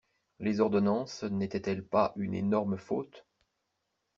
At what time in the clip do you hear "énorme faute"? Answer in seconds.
2.33-3.23